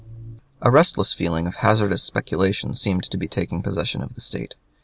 [0.63, 4.55] ]A restless feeling of hazardous speculation seemed to be taking possession of the State.